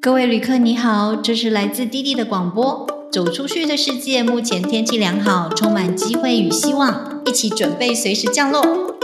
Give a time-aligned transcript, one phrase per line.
[0.00, 2.86] 各位旅客，你好，这是来自滴滴的广播。
[3.10, 8.94] 走出去的世界，目前天气良好，充满机会与希望，一起准备随时降落。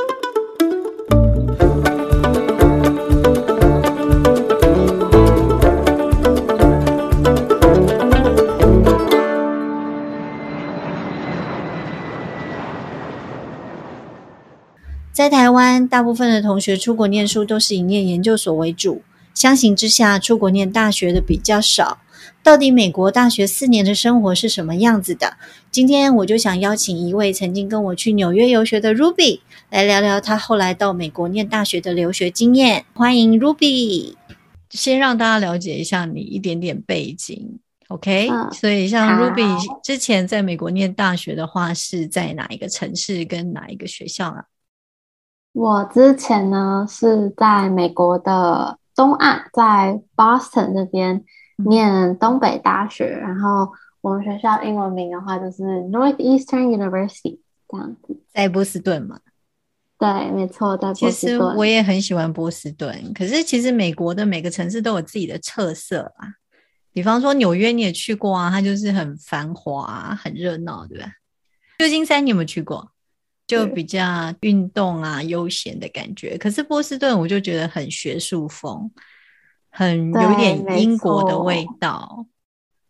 [15.13, 19.03] 在台湾，大部分的同学出国念书都是以念研究所为主。
[19.35, 21.99] 相形之下，出国念大学的比较少。
[22.43, 25.37] 到底美国大学四年的生活是什么样子的？
[25.71, 32.85] 今天我就想邀请一位曾经跟我去纽约游学的 Ruby 来聊聊他后来到美国念大学的留学经验。
[32.93, 34.15] 欢迎 Ruby，
[34.71, 37.59] 先让大家了解一下你一点点背景
[37.89, 38.29] ，OK？
[38.53, 44.45] 所以像 Ruby 之前在美国念大学的话，是在哪一个城市跟哪一个学校啊？
[45.53, 48.79] 我之前呢是在美国的。
[48.95, 51.25] 东岸在 Boston 那边
[51.69, 59.21] 念东北大学，然后我们学校英文名的话就是 Northeastern University 这样子，在波士顿嘛。
[59.97, 61.57] 对，没错，在波士顿。
[61.57, 66.29] 我也很喜欢波士顿，可是其实美国的每个城市都有自己的特色啊。
[66.93, 71.07] 比方说纽约，你也去过啊，它就是很繁华、很热闹，对吧？
[71.79, 72.91] 旧金山你有没有去过？
[73.47, 74.01] 就比较
[74.41, 76.39] 运动啊，悠闲的感觉。
[76.39, 78.91] 可是波士顿我就觉得很学术风，
[79.71, 82.25] 很有点英国的味道。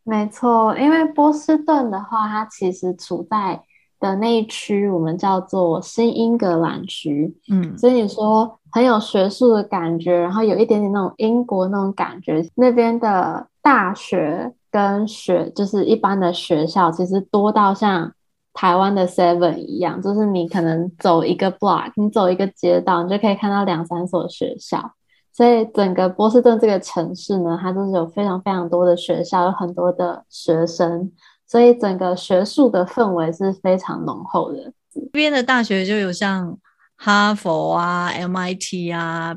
[0.05, 3.61] 没错，因为波士顿的话，它其实处在
[3.99, 7.37] 的那一区，我们叫做新英格兰区。
[7.51, 12.49] 嗯，所以你说很有学术的感觉，然后有一点点那种英国那种感觉。
[12.55, 18.13] 那边的大学跟学，就是一般的学校，其实多到像。
[18.55, 24.93] 台湾的 Seven 一样，就是你可能走一个 block，你走一个街道，你就可以看到两三所学校。
[25.33, 31.11] 所以整个波士顿这个城市呢，它就是有非常非常多的学校，有很多的学生，
[31.49, 34.73] 所以整个学术的氛围是非常浓厚的。
[34.93, 36.57] 这边的大学就有像
[36.97, 39.37] 哈佛啊、MIT 啊、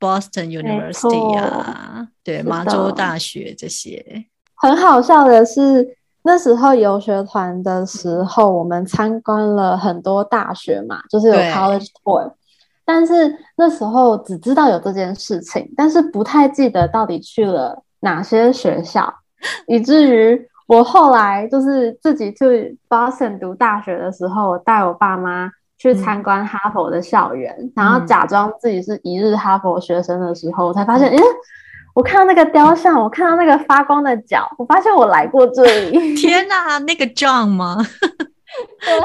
[0.00, 4.26] Boston University 啊，对，麻州大学这些。
[4.56, 5.96] 很好笑的是。
[6.26, 12.32] 那时候游学团的时候，我们参观了很多大学嘛，就是有 college tour，
[12.84, 19.14] 但是那时候只知道有这件事情，但是不太记得到底去了哪些学校，
[19.68, 25.48] 以至于我后来就是自己去 Boston 读大学的时候，我带我爸妈
[25.78, 31.18] 去参观哈佛的校园，然后假装自己是一日哈佛学生的时候，才发现，诶。
[31.96, 36.12] 我看到那个雕像，我看到那个发光的脚，我发现我来过这里。
[36.14, 37.78] 天哪，那个 John 吗？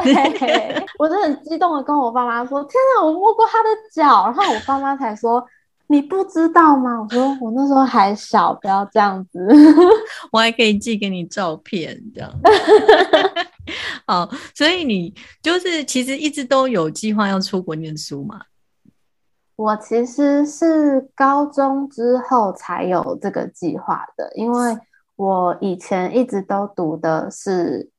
[0.03, 5.41] 对，我就很激动的跟我爸妈说：“天哪，我摸过他的脚。”然后我爸妈才说
[5.87, 9.39] ：“你不知道吗？”我说：“我那时候还小，不要这样子。
[10.29, 12.29] ”我还可以寄给你照片，这样。
[14.05, 18.41] 好，所以你就是其实一直都有计划要出国念书嘛？
[19.55, 24.77] 我其实是高中之后才有这个计划的，因为
[25.15, 27.91] 我以前一直都读的是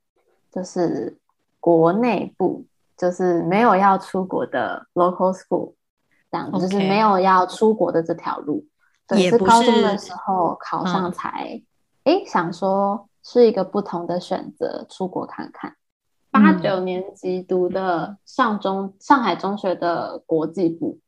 [0.50, 1.16] 就是
[1.60, 2.64] 国内部，
[2.96, 5.74] 就是没有要出国的 local school，
[6.30, 8.64] 这样就是没有要出国的这条路。
[9.16, 11.62] 也是高中的时候考上才，
[12.04, 15.76] 哎，想说是一个不同的选择，出国看看。
[16.30, 20.98] 八九年级读的上中上海中学的国际部。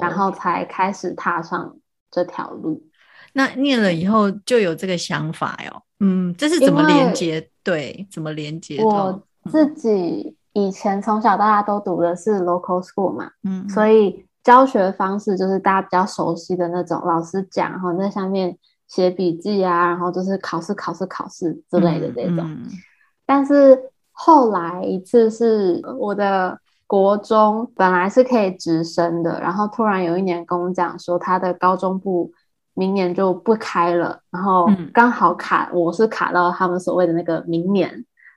[0.00, 1.76] 然后才开始踏上
[2.10, 2.82] 这条路。
[3.32, 5.82] 那念了以后就有这个想法哟。
[6.00, 7.50] 嗯，这是怎么连接？
[7.62, 8.82] 对，怎么连接？
[8.82, 18.56] 我自己以前从小到大都读的是 local school 嘛，嗯，所以教学方式就是大家比较熟悉的那种，老师讲，然后在下面
[18.86, 22.56] 写笔记啊，然后就是考试、考试、考试之类的这种。
[23.26, 23.78] 但是
[24.12, 26.60] 后来一次是我的。
[26.86, 32.30] 国中本来是可以直升的，然后突然有一年跟我讲说他的高中部
[32.74, 37.88] 明年就不开了，然后刚好卡我是卡到他们所谓的那个明年，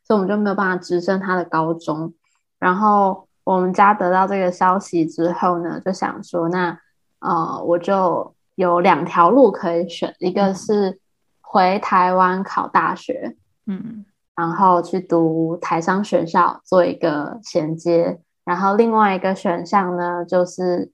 [0.05, 2.13] 所以我们就没有办法直升他的高中。
[2.57, 6.79] 然后我们家得到这个消息之后呢，就想说那
[7.19, 10.99] 呃我就有两条路可以选，一个是
[11.41, 13.35] 回台湾考大学，
[13.65, 14.05] 嗯，
[14.35, 18.19] 然后去读台商学校做一个衔接。
[18.47, 20.89] 然后另外一个选项呢，就是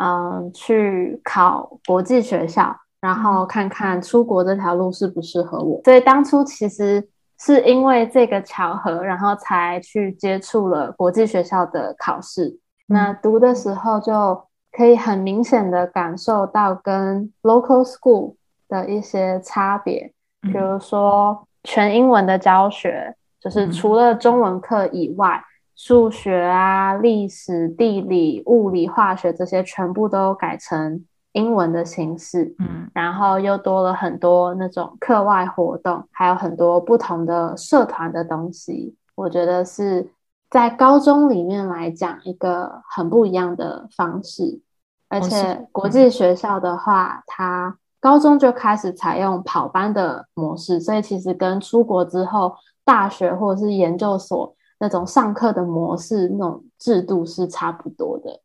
[0.00, 5.80] 嗯，去考国际学校，然后看看出国这条路适不适合我。
[5.84, 7.08] 所以当初其实
[7.38, 12.58] 是因为这个巧合，然后才去接触了国际学校的考试。
[12.86, 14.42] 那读的时候就
[14.72, 18.34] 可以很明显的感受到跟 local school
[18.68, 25.40] 的一些差别，比如说全英文的教学，就是除了中文课以外，
[25.78, 32.52] 数学啊、历史、地理、物理、化学这些全部都改成英文的形式。
[32.58, 38.96] 嗯，然后又多了很多那种课外活动，还有很多不同的社团的东西。
[39.14, 40.10] 我觉得是
[40.50, 44.60] 在高中里面来讲一个很不一样的方式。
[45.08, 58.40] 而且国际学校的话，它高中就开始采用跑班的模式，所以其实跟出国之后大学或者是研究所那种上课的模式、那种制度是差不多的。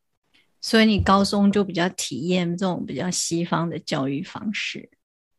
[0.61, 4.89] 所以你高中就比较体验这种比较西方的教育方式。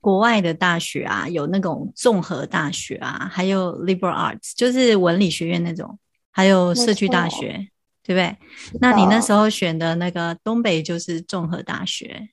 [0.01, 5.99] 国外的大学啊，有那种综合大学啊，还有 liberal arts，就是文理学院那种，
[6.31, 7.69] 还有社区大学。
[8.07, 8.37] 对不对？
[8.83, 12.29] 那你那时候选的那个东北就是综合大学。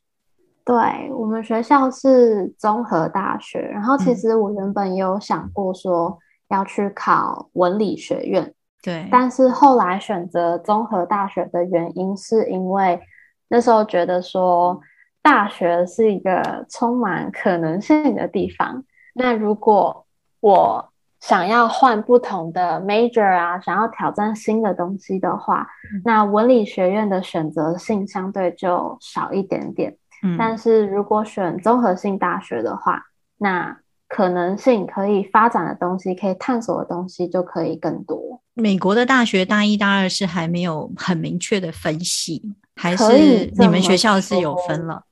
[0.65, 0.75] 对
[1.13, 6.19] 我们学校是综合大学，然后其实我原本也有想过说
[6.51, 8.53] 要去考文理学院，
[8.83, 9.07] 对。
[9.09, 13.01] 但是后来选择综合大学的原因，是因为
[13.48, 14.80] 那时候觉得说
[15.24, 18.83] 大学是一个充满可能性的地方。
[19.13, 20.06] 那如果
[20.39, 20.89] 我
[21.19, 25.68] 想要换不同的 major 啊，想要挑战新的东西的话，
[26.03, 29.95] 那文理学院的选择性相对就少一点点。
[30.24, 33.03] 嗯，但是如果选综合性大学的话，
[33.38, 33.77] 那
[34.13, 38.41] 可能性可以发展的东西，可以探索的东西就可以更多。
[38.53, 45.03] 美国的大学大一、大二是还没有很明确的分系，还是你们学校是有分了？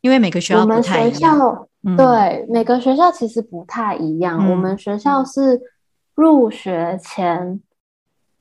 [0.00, 1.66] 因为每个学校不太一样。
[1.96, 4.50] 对，每个学校其实不太一样。
[4.50, 5.60] 我们学校是
[6.16, 7.60] 入学前，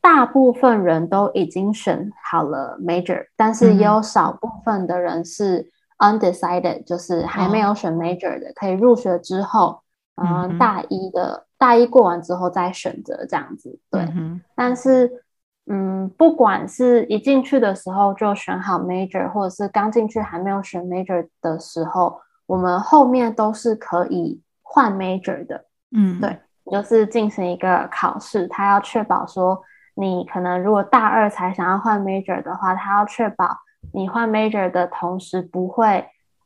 [0.01, 5.69] 大部分人都已经选好了 major，但是也有少部分的人是
[5.99, 9.81] undecided，就是还没有选 major 的，可以入学之后，
[10.21, 13.79] 嗯，大一的大一过完之后再选择这样子。
[13.89, 14.07] 对，
[14.55, 15.23] 但是，
[15.67, 22.19] 嗯，不管是一进去的时候就选好 major，或者是刚进去还没有选 major 的时候。
[22.49, 26.35] 我们后面都是可以换 major 的，嗯，对，
[26.71, 29.61] 就是进行一个考试，他要确保说
[29.93, 33.55] 你可能如果大二才想要换 major 的话，他要确保
[33.93, 36.03] 你换 major 的同时不会，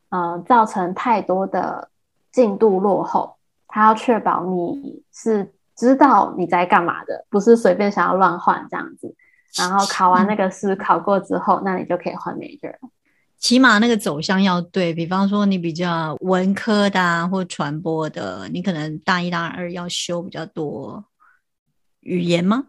[0.10, 1.88] 嗯，造成太多的
[2.34, 3.33] 进度落后，
[3.74, 9.16] 他要确保你是知道你在干嘛的，不是随便想要乱换这样子。
[9.58, 12.72] 然后考完那个试考过之后，那你就可以换 major。
[13.40, 21.04] 起码那个走向要对，比方说你比较文科的或传播的，你可能大一、大二要修比较多
[22.02, 22.66] 语言吗？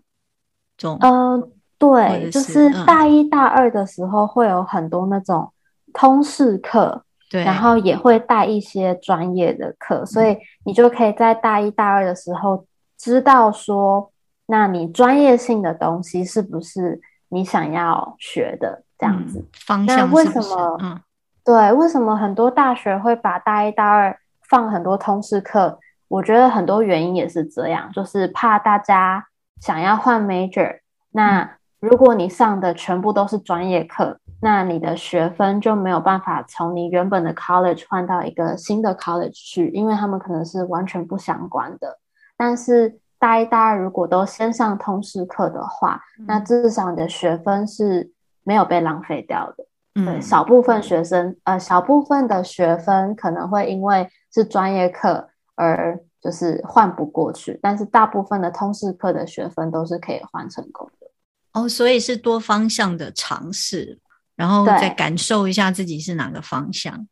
[0.79, 5.53] 种嗯，对，就是大一、大二的时候会有很多那种
[5.93, 12.67] 通识课，对，然后也会带一些专业的课，所以你就可以在大一、大二的时候
[12.99, 14.11] 知道说，
[14.47, 18.83] 那你专业性的东西是不是你想要学的。
[18.97, 19.45] 这样子，
[19.89, 20.79] 那为什么？
[20.81, 21.01] 嗯，
[21.45, 24.17] 对，为什么很多大学会把大一、大二
[24.49, 25.81] 放很多通识课？
[26.07, 29.27] 我觉得很多原因也是这样，就是怕大家
[29.61, 30.79] 想要换 major。
[31.11, 41.99] 那如果你上的全部都是专业课，那你的学分就没有办法从你原本的 college 换到一个新的 college 去，因为他们可能是完全不相关的。
[42.37, 48.11] 但是大一、大二如果都先上通识课的话，那至少你的学分是。
[48.47, 49.65] 没有被浪费掉的，
[50.05, 61.07] 对，少部分学生，呃，小部分的学分可能会因为是专业课而就是换不过去，但是大部分的通识课的学分都是可以换成功的。
[61.55, 63.99] 哦，所以是多方向的尝试，
[64.37, 67.07] 然后再感受一下自己是哪个方向。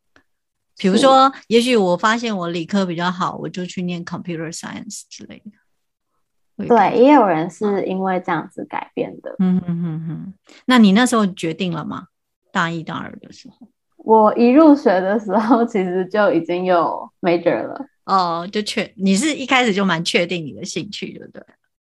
[0.77, 6.67] 比如说，也许我发现我理科比较好，我就去念 computer science 之类的。
[6.67, 9.35] 对，也有人是因为这样子改变的。
[9.39, 10.33] 嗯哼哼哼，
[10.65, 12.07] 那你那时候决定了吗？
[12.51, 17.85] 大一、大二的时候，我一入学的时候，其实就已经有 major 了。
[18.05, 21.43] 哦，就确，你是一开始就蛮确定你的兴趣，对不对？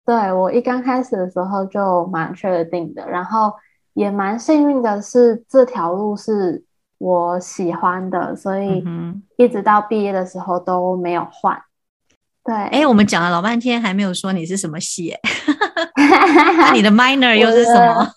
[0.05, 3.53] 对，我一刚开始的时候就蛮确定的，然后
[3.93, 6.63] 也蛮幸运的是这条路是
[6.97, 8.83] 我喜欢的，所以
[9.37, 11.61] 一直到毕业的时候都没有换。
[12.43, 15.15] 对，哎，我们讲了老半天，还没有说你是什么系，
[15.95, 18.11] 那你的 minor 又是什么？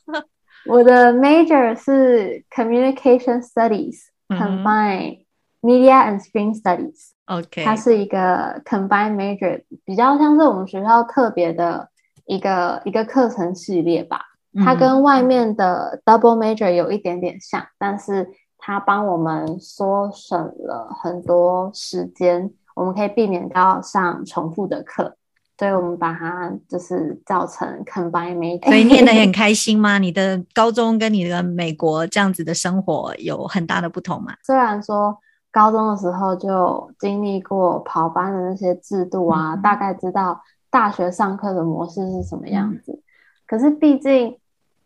[0.66, 5.25] 我的 major 是 communication studies，combine
[5.62, 7.11] media and screen studies。
[7.26, 11.88] OK，它是一个 combine major，比较像是我们学校特别的
[12.25, 14.23] 一个一个课程系列吧。
[14.65, 25.17] 它跟外面的 double major 有一点点像，但是它帮我们缩省了很多时间，我们可以避免掉上重复的课。
[25.59, 29.97] 所以我们把它就是造成 combine m 所以念得很 开心吗？
[29.97, 34.35] 你的高中跟你的美国这样子的生活有很大的不同吗？
[34.45, 35.17] 虽然说
[35.51, 40.39] 高中的时候就经历过跑班的那些制度啊，大概知道
[40.71, 43.01] 大学上课的模式是什么样子，
[43.47, 44.37] 可是毕竟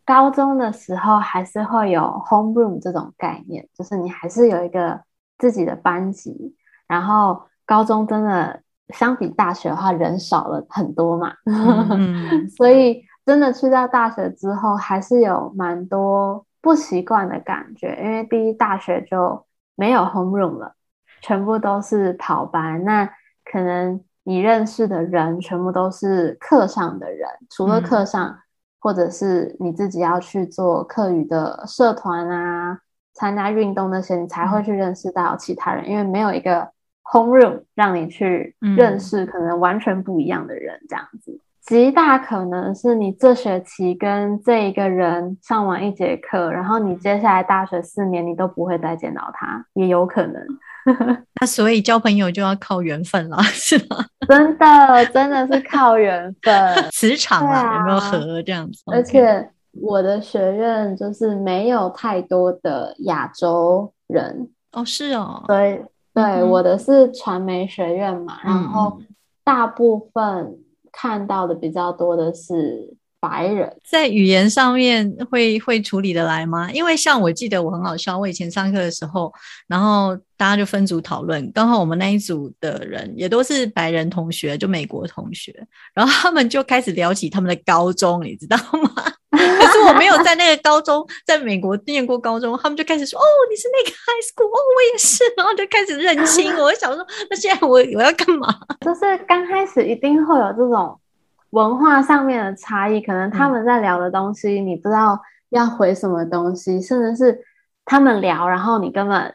[0.05, 5.01] 高中的时候还是会有 home room 这种概念，就是你还是有一个
[5.37, 6.55] 自己的班级，
[6.87, 8.61] 然后高中真的。
[8.93, 11.31] 相比大学的话，人少了很多嘛，
[12.57, 17.97] 所以真的去到大学之后，还是有蛮多不习惯的感觉。
[18.03, 19.45] 因为第一大学就
[19.77, 20.75] 没有 home room 了，
[21.21, 22.83] 全部都是跑班。
[22.83, 23.09] 那
[23.45, 28.39] 可能你认识的人全部都是课上的人，除了课上，
[28.81, 32.79] 或者是你自己要去做课余的社团啊，
[33.13, 36.67] 参加运动那些，你才会去认识到其他人，因为没有一个。
[37.13, 50.41] Home room 让你去认识可能完全不一样的人，这样子极大可能是你这学期跟这一个人上完一节课，然后你接下来大学四年你都不会再见到他，也有可能。
[51.39, 54.05] 那所以交朋友就要靠缘分了， 是吗？
[54.27, 58.81] 真的，真的是靠缘分，磁场啊，有没有合这样子？
[58.87, 59.49] 而且
[59.81, 65.79] 我的学院就是没有太多的亚洲人哦，是哦，所以。
[66.13, 68.99] 对，我的是传媒学院嘛，然后
[69.45, 70.57] 大部分
[70.91, 76.69] 看到的比较多的是白人，在语言上面会会处理的来吗？
[76.73, 79.31] 因为像我记得我很好笑，我以前上课的时候，
[79.67, 85.55] 然后大家就分组讨论，刚好我们那一组的人也都是白人同学，就美国同学，
[85.93, 88.91] 然后他们就开始聊起他们的高中，你知道吗？
[89.31, 96.53] 可是我没有在那个高中，在美国念过高中，他们就开始说：“哦，你是那个 high school，哦，我也是。”然后就开始认亲。
[96.59, 98.53] 我想说，那现在我我要干嘛？
[98.81, 100.99] 就是刚开始一定会有这种
[101.51, 105.17] 文化上面的差异，可能他们在聊的东西，你不知道
[105.51, 107.39] 要回什么东西，甚至是
[107.85, 109.33] 他们聊，然后你根本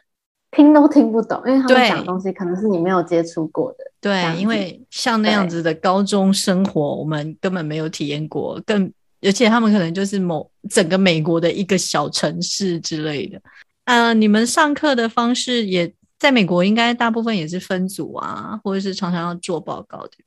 [0.51, 3.77] 听都听不懂，因为他们讲东西可能是你没有接触过的。
[3.99, 8.93] 对，因为像那样子的高中生活，我们根本没有体验过，更。
[9.19, 13.41] 而且他们可能就是某整个美国的一个小城市之类的。
[13.85, 20.23] 呃，你们上课的方式也在美国，应该大部分也是分组啊，或者是常常要做报告，对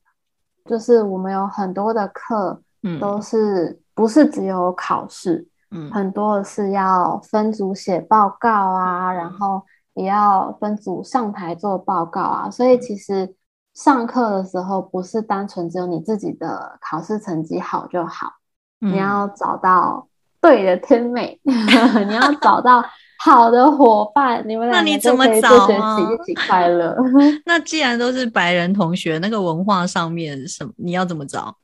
[0.65, 9.61] 就是我们有很多的课，嗯，都是不是只有考试，嗯，很多的是要分组写报告啊，然后
[9.93, 12.49] 也要分组上台做报告啊。
[12.49, 13.35] 所以其实
[13.73, 18.33] 上课的时候不是单纯只有你自己的考试成绩好就好。
[18.79, 20.07] 你要找到
[20.41, 22.83] 对的天美， 你要找到
[23.23, 25.49] 好的伙伴，你们那你怎么找
[25.79, 25.99] 啊？
[25.99, 26.97] 一起快乐。
[27.45, 31.55] 那既然都是白人同学，那个文化上面什么，你要怎么找？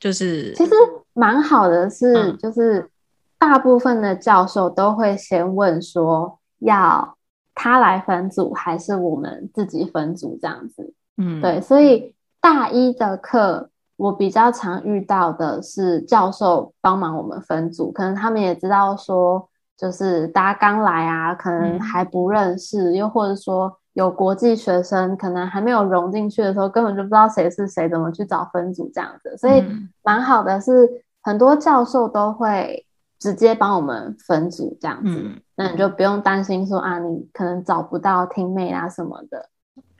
[0.00, 0.72] 就是其实
[1.12, 2.90] 蛮好的，是就是
[3.38, 7.16] 大部分的教授都会先问说，要
[7.54, 10.92] 他来分组还是我们自己分组这样子。
[11.18, 13.70] 嗯，对，所以大一的课。
[13.98, 29.36] 我比较常遇到的是教授帮忙我们分组，可能他们也知道说，就是大家刚来啊，可能还不认识，又或者说有国际学生，可能还没有融进去的时候，根本就不知道谁是谁，怎么去找分组这样子。
[29.36, 29.64] 所以
[30.02, 30.88] 蛮好的是，
[31.22, 32.86] 很多教授都会
[33.18, 35.10] 直接帮我们分组这样子，
[35.56, 39.48] 那你就不用担心说啊，你可能找不到听妹啊什么的，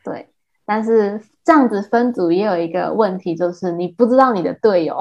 [0.03, 0.31] 对。
[0.67, 4.97] 但是这样子分组也有一个问题，就是你不知道你的队友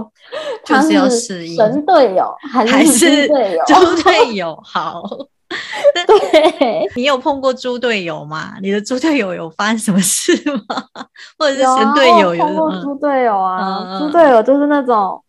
[0.64, 1.10] 他是
[1.54, 3.64] 神队友还是猪队友？
[3.66, 5.02] 猪队友好，
[6.06, 8.54] 对你有碰过猪队友吗？
[8.62, 10.82] 你的猪队友有发生什么事吗？
[11.38, 13.98] 或者是神队友有碰过猪队友啊？
[14.00, 15.22] 猪队友就是那种。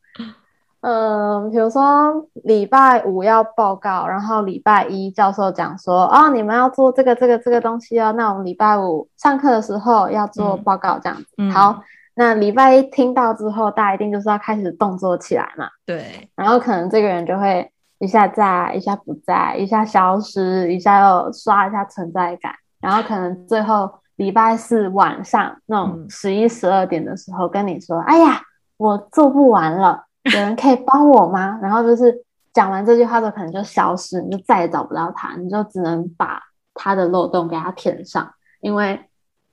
[0.83, 11.51] 嗯，比如说礼拜五要报告，然后礼拜一教授讲说，哦，你们要做这个这个这个东西哦，那我们礼拜五上课的时候要做报告，这样子。
[11.53, 11.81] 好，
[12.15, 15.69] 那礼拜一听到之后，大家一定就是要开始动作起来嘛。
[15.85, 16.29] 对。
[16.35, 28.41] 然后可能这个人就会一下在，一下不在，一下消失，一下又刷一下存在感，然后可能最后礼拜四晚上那种十一十二点的时候跟你说，哎呀，
[28.75, 30.03] 我做不完了。
[30.23, 31.59] 有人可以帮我吗？
[31.61, 36.41] 然后就是讲完这句话之后，可能就消失，你就再也找不到他，你就只能把
[36.73, 38.29] 他的漏洞给他填上。
[38.61, 38.99] 因为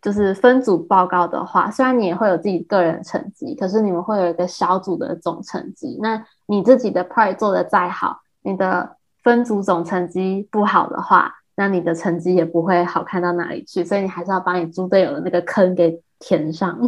[0.01, 5.99] 就是分组报告的话，虽然你也会有自己个人成绩，可是你们会有一个小组的总成绩。
[6.01, 13.85] 那你自己的 part 做的再好，你的分组总成绩不好的话，那你的成绩也不会好看到哪里去。
[13.85, 16.79] 所以你还是要把你猪队友的那个坑给填上。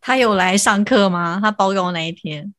[0.00, 1.40] 他有来上课吗？
[1.42, 2.54] 他报告那一天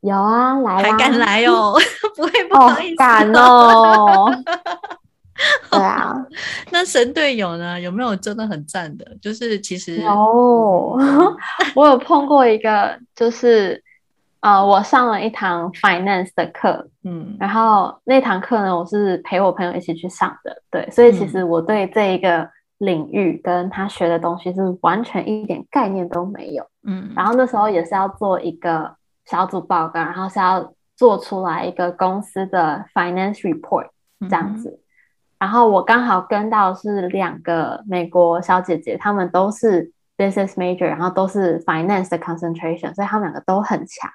[0.00, 1.74] 有啊，来还敢来哦？
[2.16, 4.26] 不会不好意思，敢哦。
[5.70, 6.12] 对啊，
[6.72, 7.80] 那神队友呢？
[7.80, 9.06] 有没有真的很赞的？
[9.22, 10.98] 就是其实有，
[11.76, 13.80] 我有碰过一个，就是
[14.40, 28.92] 呃，我上了一堂 finance 的课，嗯，然后那堂课呢，我是陪我朋友一起去上的，对，所以其实我对这一个领域跟他学的东西是完全一点概念都没有，嗯，然后那时候也是要做一个
[29.30, 33.88] 小组报告，然后是要做出来一个公司的 finance report
[34.20, 34.80] 这样子。
[35.38, 44.10] 然后我刚好跟到是两个美国小姐姐，她们都是 business major，然后都是 finance 的 concentration，所以她们两个都很强。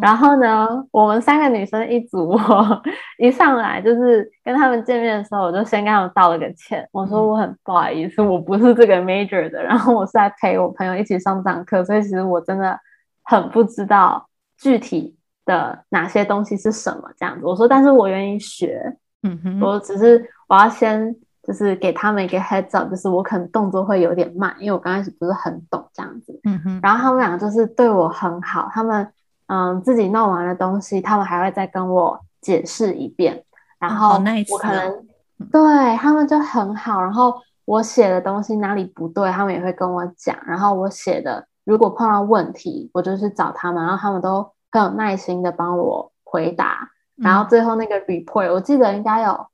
[0.00, 2.82] 然后呢，我们三个女生一组， 我
[3.18, 12.78] 一上来就是跟他们见面的时候，我就先跟他们道了个歉，我说我很不好意思，我不是这个 major 的，然后我是来陪我朋友一起上这堂课，所以其实我真的
[13.24, 14.28] 很不知道
[14.62, 17.44] 具体的哪些东西是什么这样子。
[17.44, 18.96] 我说，但是我愿意学。
[19.24, 26.40] 嗯哼，我只是我要先就是给他们一个 heads up，就是我可能动作会有点慢，因为我刚开始不是很懂这样子。
[26.44, 29.12] 嗯哼，然后他们两个就是对我很好，他们
[29.48, 33.44] 嗯自己弄完的东西，他们还会再跟我解释一遍。
[33.80, 34.14] 然后
[34.50, 35.06] 我可能
[35.50, 40.36] 对他们就很好，然后我写的东西哪里不对，他们也会跟我讲。
[40.46, 46.90] 然后我写的如果碰到问题，我就是找他们，然后他们都很有耐心的帮我回答。
[47.16, 49.46] 然后最后那个 report，我记得应该有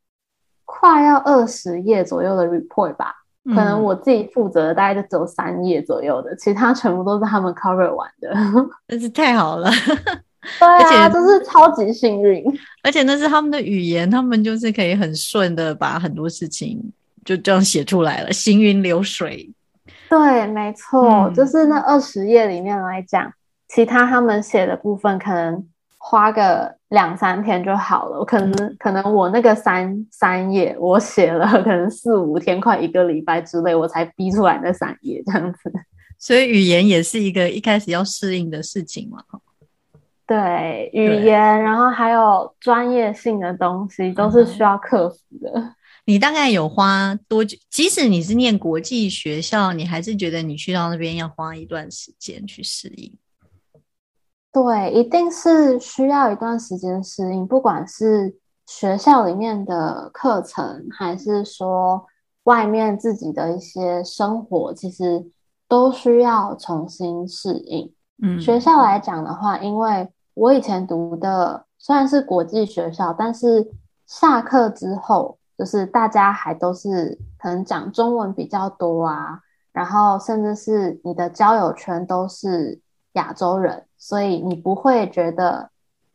[0.65, 8.33] 快要二十页左右的 report 吧，可能我自己负责的大概就只有三页左右的，其他全部都是他们 cover 完的，
[8.89, 9.71] 真是太好了。
[10.59, 12.43] 对啊，就是超级幸运，
[12.83, 16.81] 而且那是他们的语言，他们就是可以很顺的把很多事情
[17.25, 19.53] 就这样写出来了，行云流水。
[20.09, 23.33] 对，没错，就是那二十页里面来讲，
[23.69, 25.67] 其他他们写的部分可能。
[26.01, 35.73] 花个两三天就好了，可能可能我那个三三页，我写了可能四五天，快一个礼拜之内，我才逼出来那三页这样子。
[36.17, 39.19] 所以语言也是一个一开始要适应的事情嘛。
[40.25, 45.75] 对，语言，然后还有专业性的东西，都是需要克服的。
[46.09, 47.55] 你大概有花多久？
[47.69, 53.15] 即使你是念国际学校，你还是觉得你去到那边要花一段时间去适应。
[54.51, 62.07] 对，一定是需要一段时间适应，不管是学校里面的课程，还是说
[62.45, 65.27] 外面自己的一些生活，其实
[65.69, 67.93] 都需要重新适应。
[68.23, 73.71] 嗯，学校来讲的话，因为我以前读的虽然是国际学校，但是
[74.07, 79.41] 下课之后，就是大家还都是可能讲中文比较多啊，
[79.73, 82.81] 然后甚至是你的交友圈都是
[83.15, 83.85] 亚洲人。
[84.01, 85.71] 所以你不会觉得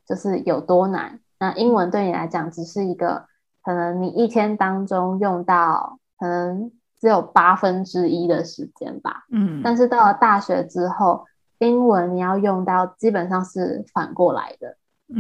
[0.08, 1.20] 就是有多难。
[1.38, 3.26] 那英文对你来讲只是一个
[3.62, 9.26] 可能你一天当中用到可能只有八分之一的时间吧。
[9.34, 9.60] 嗯。
[9.62, 11.26] 但是到了大学之后，
[11.60, 14.78] 英文你要用到基本上是反过来的，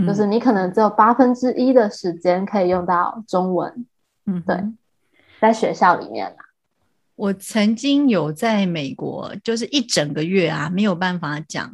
[0.08, 3.86] 就是你可能只有八分之一的时间可以用到中文。
[4.26, 4.58] 嗯，对，
[5.40, 6.38] 在学校里面啦。
[7.16, 11.72] 我曾经有在美国，就是一整个月啊，没有办法讲。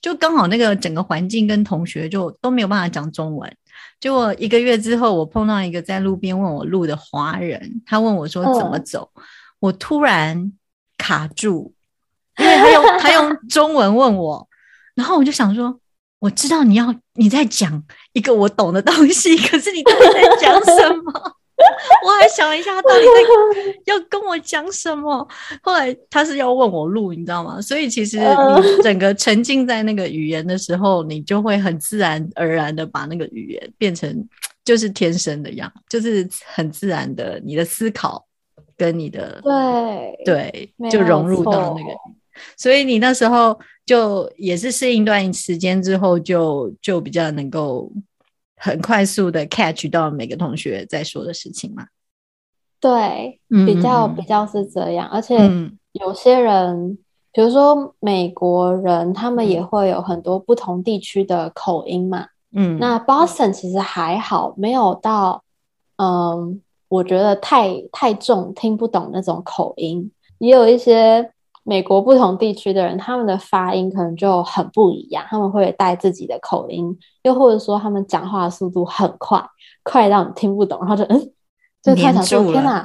[0.00, 3.54] 就刚好那个整个环境跟同学就都没有办法讲中文。
[4.00, 9.10] 结果一个月之后，我碰到一个在路边问我路的华人，他问我说怎么走，
[9.58, 10.52] 我突然
[10.96, 11.74] 卡住，
[12.38, 14.48] 因为他用他用中文问我，
[14.94, 15.78] 然后我就想说，
[16.18, 17.84] 我知道你要你在讲
[18.14, 21.36] 一个我懂的东西，可是你到底在讲什么？
[22.04, 25.26] 我还想了一下，他到底在 要跟我讲什么？
[25.62, 27.60] 后来他是要问我路，你知道吗？
[27.60, 34.26] 所以其实你整个沉浸在那个语言的时候，你就会很自然而然的把那个语言变成
[34.64, 38.26] 就是天生的样，就是很自然的，你的思考
[38.76, 39.40] 跟你的
[40.24, 41.90] 对对就融入到那个，
[42.56, 47.90] 所以你那时候就也是适应一段时间之后，就就比较能够。
[48.60, 51.86] 很快速的 catch 到每个同学在说的事情嘛？
[52.78, 55.50] 对，比较比较是这样，而且
[55.92, 56.98] 有些人，
[57.32, 62.26] 比如说美国人，他们也会有很多不同地区的口音嘛。
[62.52, 65.42] 嗯，那 Boston 其实还好，没有到，
[65.96, 71.32] 嗯，我觉得太太重，听不懂那种口音，也有一些。
[71.70, 79.40] 美国不同地区的人，他们的发音可能就很不一样，他们会带自己的口音，又或者说他们讲话的速度很快，
[79.84, 81.30] 快到你听不懂，然后就嗯，
[81.80, 82.84] 就太想说天哪，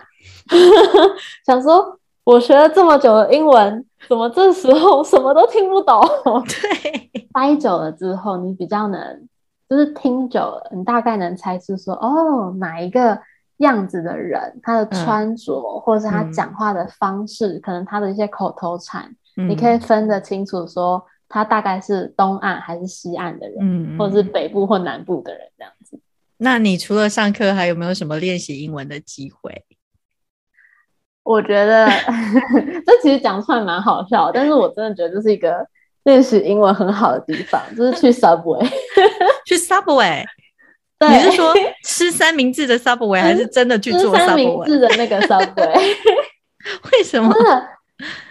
[1.47, 5.99] 想说我学了这么久的英文，怎么这时候什么都听不懂？
[6.45, 9.27] 对，待久了之后，你比较能，
[9.67, 13.19] 就是听久了，你大概能猜出说，哦，哪一个
[13.57, 21.05] 样子的人，他的穿着或者是他讲话的方式，可能他的一些口头禅，你可以分得清楚说。
[21.27, 25.99] 他大概是东岸还是西岸的人，嗯，或者是北部或南部的人这样子。
[26.37, 29.65] 那你除了上课，还有没有什么练习英文的机会？
[31.23, 31.87] 我觉得
[32.85, 35.67] 这其实讲出来蛮好笑，但是我真的觉得这是一个
[36.03, 38.63] 练习英文很好的地方，就是去 Subway，
[39.47, 40.23] 去 Subway。
[40.97, 41.53] 对，你是说
[41.83, 45.75] 吃三明治的 Subway， 还是真的去做三明治的那个 Subway？
[46.91, 47.33] 为什么？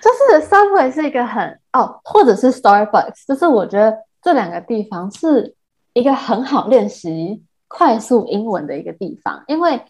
[0.00, 5.54] 就是 Subway 是一个很哦，或者是 Starbucks，就是我觉得这两个地方是
[5.92, 9.42] 一个很好练习快速英文的一个地方。
[9.46, 9.80] 因为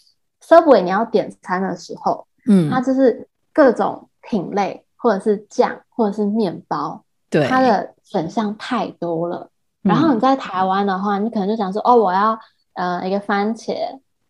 [0.47, 9.49] Subway 你要点餐的时候，嗯，它就是各种品类，或者是酱，或者是面包，对，它的选项太多了。
[9.83, 12.39] 然后你在台湾的话，你可能就想说，哦，我要
[12.75, 13.75] 呃一个番茄，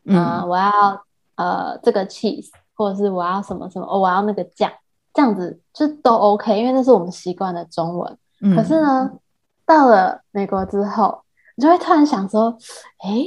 [0.04, 1.04] 嗯，我要
[1.36, 4.70] 呃这个 cheese，或者是我要什么什么，哦，我要那个酱。
[5.12, 8.18] 这样子就都 OK，因为那是我们习惯的中文。
[8.56, 9.08] 可是呢，
[9.64, 11.22] 到了美国之后，
[11.54, 12.50] 你就会突然想说
[12.98, 13.24] ：“哎，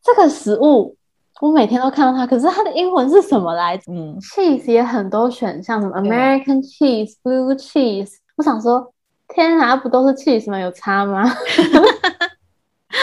[0.00, 0.96] 这个食物
[1.40, 8.12] 我每天都看到它，可是它的英文是什么来着？”嗯，cheese 也很多选项，什么 American cheese、blue cheese。
[8.36, 8.92] 我想说，
[9.26, 10.60] 天啊，不都是 cheese 吗？
[10.60, 11.24] 有差吗？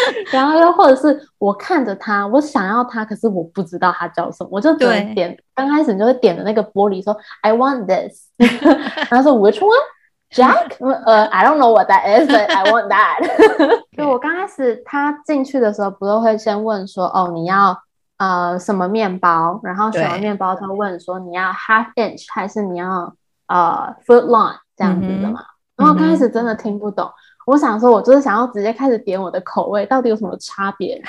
[0.32, 5.38] 然后又或者是我看着他，我想要他，可是我不知道他叫什么，我就只能点。
[5.56, 8.30] 刚开始你就会点的那个玻璃说 I want this，
[9.10, 10.78] 然后说 Which one，Jack？
[11.06, 13.84] 呃，I don't know what that is，but I want that。
[13.96, 17.80] 就我刚开始他进去的时候，不都会先问说，哦，你要
[18.18, 19.60] 呃什么面包？
[19.64, 23.14] 然后选完面包，他问说你要 half inch 还是你要
[23.48, 25.42] 呃 foot long 这样子的嘛？
[25.76, 27.10] 然后刚开始真的听不懂。
[27.46, 31.02] 我想说，我就是想要直接开始点我的口味，到底有什么差别？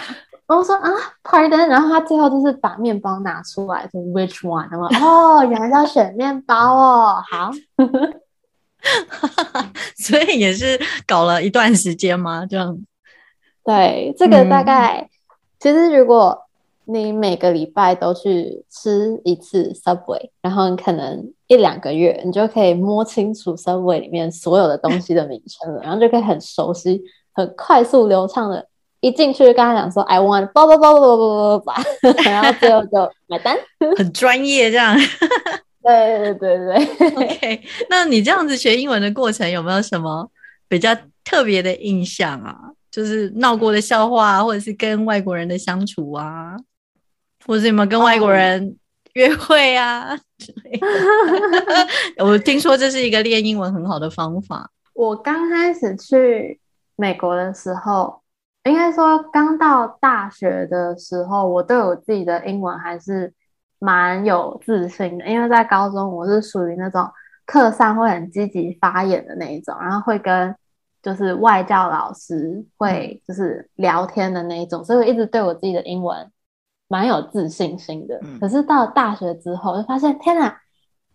[0.46, 0.90] 然后说啊
[1.22, 4.68] ，Pardon，然后他最后就是把面包拿出来，说 Which one？
[4.70, 7.50] 然后哦，原来要选面包哦，好，
[9.96, 12.44] 所以也是搞了一段时间吗？
[12.46, 12.78] 这样？
[13.64, 15.08] 对，这个大概
[15.58, 16.43] 其实如果。
[16.86, 28.66] 你每个礼拜都去吃一次 Subway，然后你可能一两个月，你就可以摸清楚 Subway 里面所有的东西的名称了， 然后就可以很熟悉、很快速流畅的，
[29.00, 33.56] 一进去就跟他讲说 I want，叭叭叭叭叭叭叭，然后最后就买单，
[33.96, 34.96] 很专业这样。
[35.82, 37.62] 对对对对，OK。
[37.90, 40.30] 那你这样子学英文的过程有没有什么
[40.66, 42.56] 比较特别的印象啊？
[42.90, 46.56] 就是闹过的笑话，或者是跟外国人的相处啊？
[47.46, 48.76] 或者有没有跟外国人
[49.14, 50.18] 约会啊？
[52.18, 54.70] 我听说这是一个练英文很好的方法。
[54.92, 56.60] 我刚开始去
[56.96, 58.20] 美国的时候，
[58.64, 63.32] 应该说刚到大学的时候，我对我自己的英文还是
[63.78, 65.26] 蛮有自信的。
[65.26, 67.08] 因为在高中，我是属于那种
[67.46, 70.54] 课上会很积极发言的那一种，然后会跟
[71.02, 76.30] 就是外教老师会就是聊天的那一种，所以我一直对我自己的英文。
[76.94, 80.56] 蛮有自信心的，可是到大学之后就发现，天哪，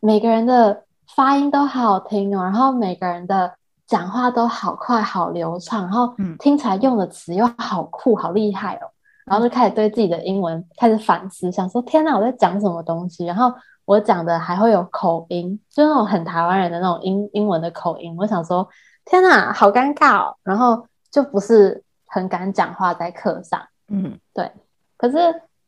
[0.02, 0.84] 每个人的
[1.16, 3.56] 发音都好好听哦，然后每个人的
[3.88, 8.92] 讲话都好快、好流畅，然后听起来用的词又好酷、好厉害哦，
[9.26, 13.26] 然后就开始对自己的英文开始反思，想说天哪，我在讲什么东西？
[13.26, 13.50] 然后
[13.86, 18.14] 我讲的还会有口音，就那种很台湾人的那种英英文的口音。
[18.20, 18.68] 我想说，
[19.06, 23.62] 天哪，好尴尬哦，然后就不是很敢讲话在课上。
[23.88, 24.52] 嗯，对，
[24.98, 25.18] 可是。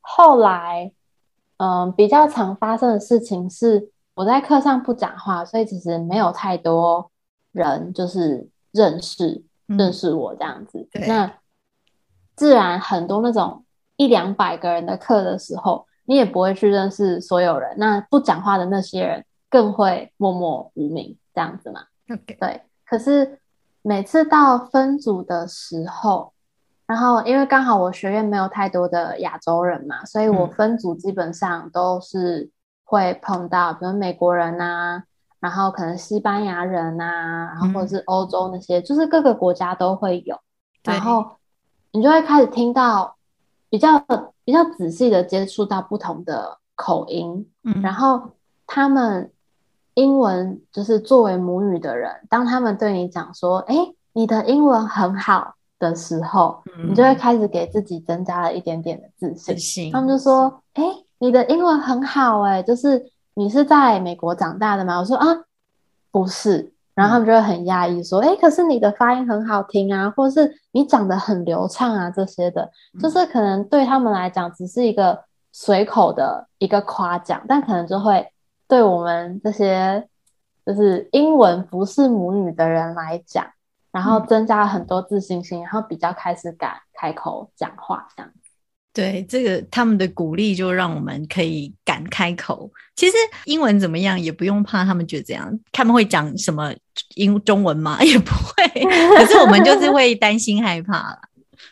[0.02, 0.92] 后来，
[1.58, 7.12] 嗯，比较常发生的事情是我在课上不讲话，所以其实没有太多
[7.52, 10.90] 人就是认识认识我这样子。
[11.08, 11.32] 那
[12.36, 13.64] 自然很多那种
[13.96, 17.76] 一两百个人的课的时候，你也不会去认识所有人。
[17.78, 21.82] 那不讲话的那些人更会默默无名这样子嘛。
[22.40, 22.62] 对。
[22.86, 23.40] 可是
[23.82, 26.31] 每次到分组的时候。
[26.92, 32.52] 然后，因为刚好我学院没有太多的亚洲人嘛，所以我分组基本上都是
[32.84, 35.02] 会碰到，比如美国人呐，
[35.40, 40.38] 然后可能西班牙人啊，然后或者是欧洲那些，就是各个国家都会有。
[40.84, 41.38] 然后
[41.94, 43.16] 你就会开始听到
[43.70, 43.98] 比较
[44.44, 47.50] 比较仔细的接触到不同的口音，
[47.82, 48.32] 然后
[48.68, 49.32] 他们
[49.94, 53.76] 英文就是作为母语的人，当他们对你讲说：“哎，
[54.12, 59.92] 你的英文很好。”的时候，你就会开始给自己增加了一点点的自信。
[59.92, 60.84] 他们就说：“哎，
[61.18, 65.00] 你的英文很好哎，就是你是在美国长大的吗？
[65.00, 65.26] 我说啊，
[66.12, 66.72] 不是。
[66.94, 72.70] 然后他们就会很压抑，说：“哎，可是你的发音很好听啊，或者是你讲的很流畅啊，这些的，
[73.02, 75.18] 就是可能对他们来讲只是一个
[75.54, 78.28] 随口的一个夸奖，但可能就会
[78.68, 80.06] 对我们这些
[80.66, 83.48] 就是英文不是母语的人来讲，
[83.92, 88.32] 然后增加了很多自信心，然后比较开始敢开口讲话这样。”
[88.94, 92.70] 对这个他们的鼓励，就让我们可以敢开口。
[92.94, 93.14] 其实
[93.46, 95.60] 英文怎么样，也不用怕他们觉得这样。
[95.72, 96.74] 他们会讲什么
[97.16, 97.98] 英中文吗？
[98.04, 98.84] 也不会。
[99.16, 101.20] 可是我们就是会担心害怕了。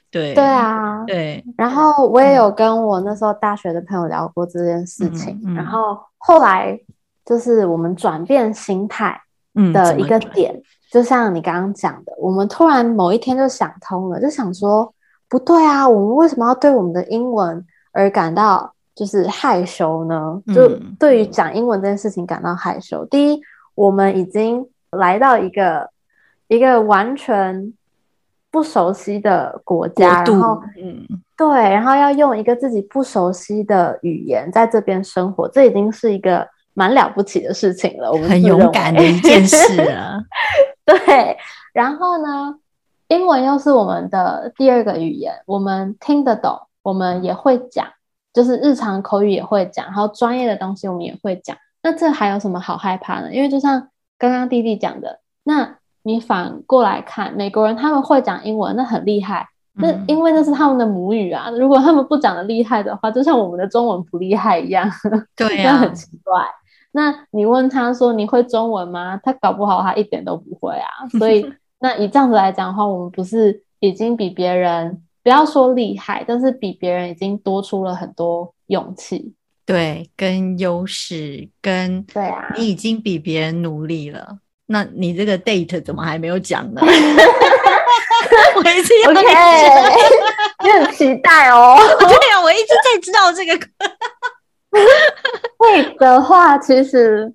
[0.09, 1.43] 对 对啊，对。
[1.57, 5.37] 然后我也有跟我那时候大学的朋友聊过这件事情。
[5.53, 6.79] 然后后来
[7.25, 9.21] 就是我们转变心态
[9.73, 10.55] 的一个点，
[10.91, 14.93] 就像你刚刚讲的，我们突然某一天就想通了，就想说。
[15.31, 20.41] 不对啊，我们为什么要对我们的英文而感到就是害羞呢？
[20.55, 23.05] 就对于讲英文这件事情感到害羞。
[23.05, 23.39] 第一，
[23.75, 25.87] 我们已经来到一个
[26.47, 27.71] 一个完全
[28.49, 31.05] 不熟悉的国家，然后，嗯，
[31.37, 38.11] 对，然后要用一个自己不熟悉的语言在这边生活，这已经是一个蛮了不起的事情了。
[38.11, 40.17] 我们很勇敢的一件事啊。
[40.89, 41.37] 对，
[41.73, 42.55] 然后呢？
[43.09, 47.87] 英文又是我们的第二个语言，我们听得懂，我们也会讲，
[48.31, 51.57] 就是日常口语也会讲，然后专业的东西我们也会讲。
[51.81, 53.33] 那这还有什么好害怕呢？
[53.33, 53.87] 因为就像
[54.19, 61.49] 刚刚弟弟讲的，那你反过来看，美国人他们会讲英文，那很厉害，那因为那是他们的母语啊。
[61.49, 64.87] 如果他们不讲的厉害的话，就像我们的中文不厉害一样，
[65.35, 66.45] 对呀，很奇怪。
[66.91, 69.19] 那你问他说你会中文吗？
[69.23, 71.45] 他搞不好他一点都不会啊，所以。
[71.81, 79.33] 那以这样子来讲的话，我们不是已经比别人不要说厉害，但是比别人已经多出了很多勇气，
[79.65, 84.39] 对，跟优势，跟对啊，你已经比别人努力了。
[84.65, 86.81] 那你这个 date 怎么还没有讲呢？
[86.83, 86.87] 我
[88.59, 89.21] 一直 OK，
[90.61, 91.77] 你很期待哦。
[91.97, 93.55] 对啊，我一直在知道这个。
[95.57, 97.33] 会的话，其实，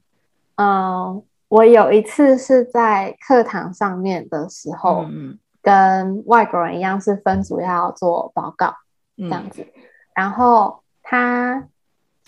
[0.56, 1.22] 嗯。
[1.48, 8.74] 我有一次是在课堂上面的时候，嗯跟外国人一样是分组要做报告
[9.16, 9.64] 这样子，
[10.16, 11.68] 然后他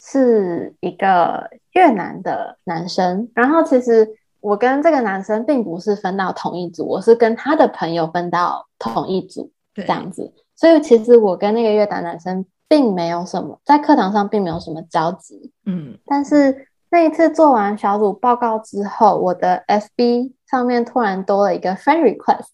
[0.00, 4.08] 是一个越南的男生，然后其实
[4.40, 16.68] 我跟这个男生并不是分到同一组，我是跟他的朋友分到同一组这样子，所以其实我跟那个越南男生并没有什么在课堂上并没有什么交集，嗯，但是。
[16.88, 22.46] 那一次做完小组报告之后，我的 FB 上面突然多了一个 friend request，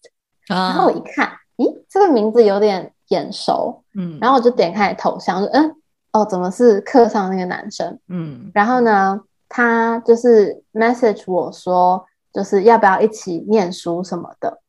[0.49, 5.77] 然后我一看，咦，这个名字有点眼熟，嗯，然后我就点开头像，说，嗯，
[6.13, 7.97] 哦，怎么是课上那个男生？
[8.09, 9.21] 嗯，然后呢，
[9.51, 14.61] 他就是 message 我说，就是要不要一起念书什么的，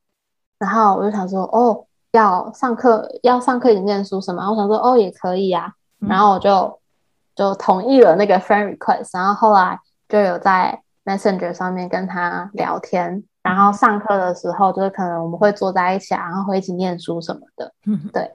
[0.59, 4.49] 然后我就想说，哦，要上课要上课一起念书什么？
[4.49, 6.79] 我想说，哦，也可以啊，然后我就。
[7.35, 17.73] 就同意了那个 friend request，然后后来就有在 messenger 上面跟他聊天，然后上课的时候就是可能我们会坐在一起，然后会一起念书什么的，
[18.13, 18.31] 对，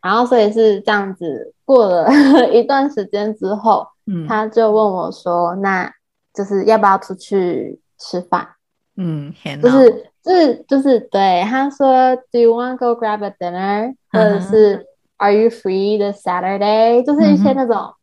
[0.00, 2.08] 然后所以是这样子过了
[2.50, 4.26] 一段时间之后，嗯。
[4.26, 5.92] 他就问我说：“那
[6.32, 8.48] 就是要不要出去吃饭？”
[8.96, 9.30] 嗯，
[9.62, 17.94] 就是就是就是对他说：“Do you want go grab a dinner？” 或者是 “Are you free the Saturday？” 就是一些那种。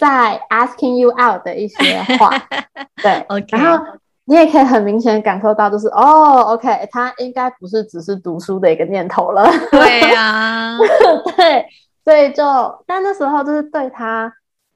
[0.00, 2.30] 在 asking you out 的一些话，
[3.02, 3.84] 对，然后
[4.26, 10.78] 你也可以很明显感受到，就是哦，OK，他应该不是只是读书的一个念头了，对呀，
[11.36, 11.66] 对，
[12.04, 12.44] 所以就，
[12.86, 14.32] 但那时候就是对他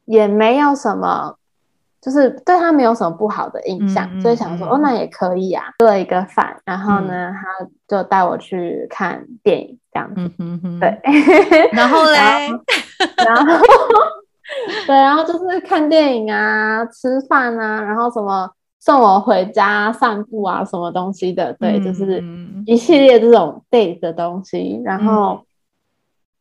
[0.07, 1.37] 也没有什么，
[2.03, 10.31] 就是对他没有什么不好的印象，所以想说，哦，那也可以啊，做了一个饭，然后呢，他就带我去看电影，这样子，
[10.81, 11.01] 对，
[11.73, 12.19] 然后嘞，
[13.25, 13.65] 然后。
[14.87, 22.23] 对，然后就是看电影啊，吃饭啊，然后什么送我回家散步啊，什么东西的，对，就是
[22.67, 24.79] 一系列这种 date 的东西。
[24.85, 25.43] 然后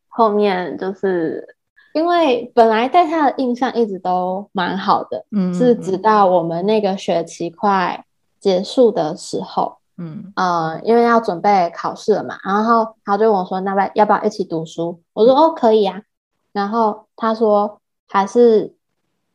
[0.10, 1.56] 后面就是
[1.94, 8.06] 因为本来对他的印象一直都蛮好的，嗯，是直到我们那个学期快
[8.40, 16.02] 结束的时候，嗯呃，因为要准备考试了嘛，然后他就问我说：“那不要不要一起读书？”我说：“哦，可以啊。”
[16.54, 17.78] 然后他说。
[18.14, 18.76] 还是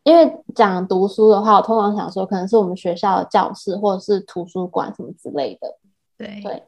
[0.03, 5.79] 因为讲读书的话，我通常想说，可能是我们学校的教室或者是图书馆什么之类的。
[6.19, 6.63] 对对。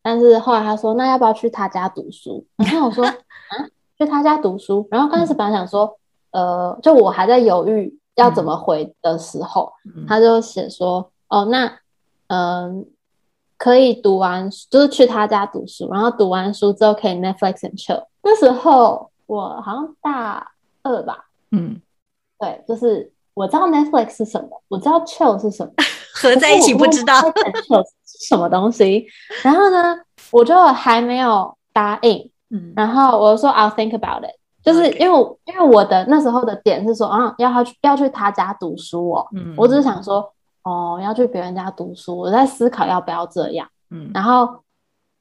[0.00, 2.46] 但是后来他说，那要不要去他家读书？
[2.54, 3.14] 然后我说， 啊，
[4.00, 4.88] 去他家读书。
[4.90, 5.96] 然后刚开始本来想说，
[6.32, 9.72] 呃，就我还在犹豫要怎么回的时候，
[10.08, 11.78] 他就写说，哦，那
[12.28, 12.86] 嗯，
[13.58, 18.04] 可以读完，就是去他家读书，然后读完书之后可以 Netflix and chill。
[18.22, 21.80] 那时候我好像大二吧，嗯，
[22.38, 25.72] 对，就是我知道 Netflix 是什么，我知道 chill 是什么，
[26.14, 29.06] 合在一起不知道是什么东西。
[29.42, 29.96] 然后呢，
[30.30, 34.34] 我就还没有答应，嗯，然后我说 I'll think about it。
[34.62, 39.26] 就是因为，因为我的那时候的点是说，啊，要他去要去他家读书哦。
[39.34, 40.30] 嗯，我只是想说，
[40.64, 43.66] 哦，要去别人家读书，我在思考要不要这样。
[43.90, 44.46] 嗯，然后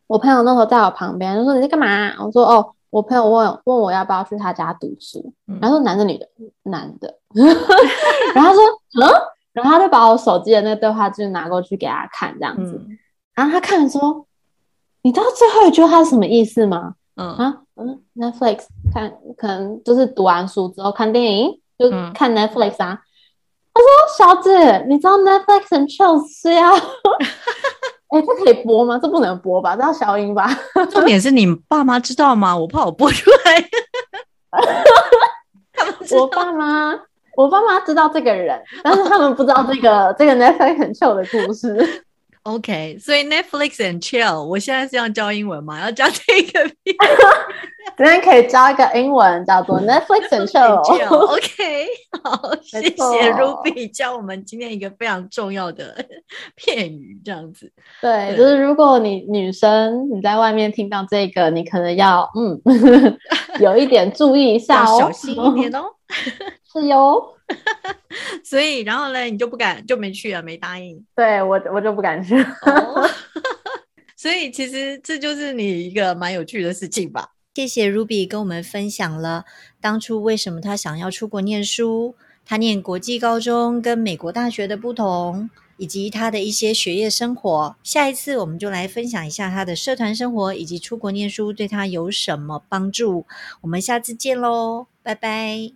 [0.07, 1.87] 我朋友那时候在我旁边就说：“你在干嘛？”
[2.21, 6.27] 我说：“哦，我朋友问问我要不要去他家读书。”然后说：“男的女的？
[6.63, 7.15] 男的。
[8.35, 8.61] ”然后他说
[9.01, 9.07] ：“嗯。”
[9.53, 12.79] 然后他就把我手机的那个对话记录拿过去给他看，这样子。
[13.33, 14.25] 然后他看说
[15.01, 18.59] ：“你知道最后一句话是什么意思吗？”嗯啊嗯，Netflix
[18.93, 22.99] 看可能就是读完书之后看电影，就看 Netflix 啊。
[23.73, 26.73] 他说：“小姐，你知道 Netflix and chill 是要？
[28.09, 28.97] 哎，这可以播吗？
[29.01, 29.75] 这不能播吧？
[29.75, 30.49] 这要消音吧？
[30.89, 32.55] 重点是你爸妈知道吗？
[32.57, 33.69] 我怕我播出来。
[36.17, 36.97] 我爸妈，
[37.35, 42.03] 我爸妈知道这个人，但是他们不知道这个这个 Netflix and chill 的故事。”
[42.43, 45.79] OK，所以 Netflix and chill，我现在是要教英文吗？
[45.81, 46.69] 要教这个？
[47.97, 51.07] 今天可以教一个英文，叫做 Netflix and chill。
[51.07, 51.87] OK，
[52.23, 55.93] 好，谢谢 Ruby 教我们今天一个非常重要的
[56.55, 57.71] 片语，这样子。
[58.01, 62.61] 对，就是如果你女生你在外面听到这个，你可能要嗯
[63.59, 65.85] 有一点注意一下哦，小心一点哦。
[66.71, 67.33] 是哟。
[68.43, 71.05] 所以，然后呢，你就不敢，就没去了，没答应。
[71.15, 72.35] 对我，我就不敢去。
[74.15, 77.29] 所以，其实这就是你一个蛮有趣的事情吧。
[77.55, 79.43] 谢谢 Ruby 跟我们分享了
[79.81, 87.75] 当初为什么他想要出国念书，他念国际高中跟美国大学的不同，以及他的一些学业生活。
[87.83, 93.25] 下一次我们就来分享一下他的社团生活以及出国念书对他有什么帮助。
[93.61, 95.71] 我们下次见喽，拜拜。